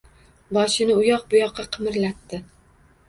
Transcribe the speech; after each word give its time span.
Boshini 0.57 0.95
uyoq-buyoqqa 1.01 1.67
qimirlatdi. 1.77 2.41